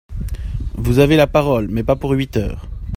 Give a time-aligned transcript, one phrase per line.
[0.73, 2.67] Vous avez la parole, mais pas pour huit heures.